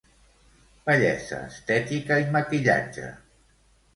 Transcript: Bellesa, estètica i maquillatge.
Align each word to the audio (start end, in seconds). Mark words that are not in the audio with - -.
Bellesa, 0.89 1.41
estètica 1.51 2.19
i 2.23 2.27
maquillatge. 2.37 3.13